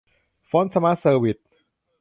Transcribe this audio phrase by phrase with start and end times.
[0.49, 1.37] ฟอร์ท สมาร์ท เซอร์วิส